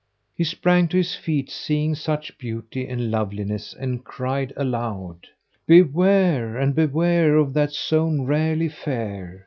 He 0.33 0.45
sprang 0.45 0.87
to 0.87 0.97
his 0.97 1.13
feet 1.15 1.51
seeing 1.51 1.93
such 1.93 2.35
beauty 2.39 2.87
and 2.87 3.11
loveliness, 3.11 3.75
and 3.79 4.03
cried 4.03 4.51
aloud, 4.57 5.27
"Beware 5.67 6.57
and 6.57 6.73
beware 6.73 7.35
of 7.37 7.53
that 7.53 7.71
zone 7.71 8.21
rarely 8.25 8.67
fair!" 8.69 9.39